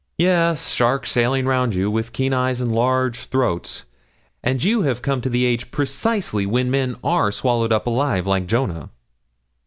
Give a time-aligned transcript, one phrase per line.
[0.17, 3.85] 'Yes; sharks sailing round you, with keen eyes and large throats;
[4.41, 8.47] and you have come to the age precisely when men are swallowed up alive like
[8.47, 8.89] Jonah.'